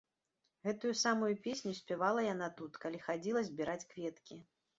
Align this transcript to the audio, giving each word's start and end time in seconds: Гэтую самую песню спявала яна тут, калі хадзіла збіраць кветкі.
Гэтую 0.67 0.93
самую 1.01 1.29
песню 1.47 1.73
спявала 1.81 2.25
яна 2.33 2.49
тут, 2.63 2.81
калі 2.87 3.03
хадзіла 3.05 3.45
збіраць 3.53 3.87
кветкі. 3.95 4.41